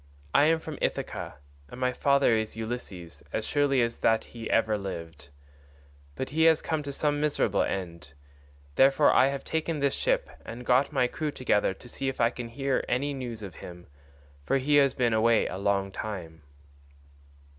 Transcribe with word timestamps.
I 0.33 0.45
am 0.45 0.57
from 0.57 0.79
Ithaca, 0.81 1.35
and 1.69 1.79
my 1.79 1.93
father 1.93 2.33
is 2.35 2.55
Ulysses, 2.57 3.21
as 3.31 3.45
surely 3.45 3.83
as 3.83 3.97
that 3.97 4.23
he 4.23 4.49
ever 4.49 4.75
lived. 4.75 5.29
But 6.15 6.29
he 6.31 6.45
has 6.45 6.59
come 6.59 6.81
to 6.81 6.91
some 6.91 7.21
miserable 7.21 7.61
end. 7.61 8.13
Therefore 8.77 9.11
I 9.13 9.27
have 9.27 9.43
taken 9.43 9.77
this 9.79 9.93
ship 9.93 10.27
and 10.43 10.65
got 10.65 10.91
my 10.91 11.05
crew 11.05 11.29
together 11.29 11.75
to 11.75 11.87
see 11.87 12.09
if 12.09 12.19
I 12.19 12.31
can 12.31 12.47
hear 12.47 12.83
any 12.89 13.13
news 13.13 13.43
of 13.43 13.53
him, 13.61 13.85
for 14.43 14.57
he 14.57 14.77
has 14.77 14.95
been 14.95 15.13
away 15.13 15.45
a 15.45 15.59
long 15.59 15.91
time." 15.91 16.41